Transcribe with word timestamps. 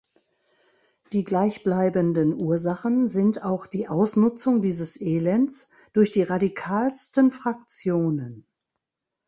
Die 1.13 1.23
gleichbleibenden 1.23 2.33
Ursachen 2.33 3.07
sind 3.07 3.45
auch 3.45 3.67
die 3.67 3.87
Ausnutzung 3.87 4.59
dieses 4.63 4.99
Elends 4.99 5.69
durch 5.93 6.09
die 6.11 6.23
radikalsten 6.23 7.29
Fraktionen. 7.29 8.47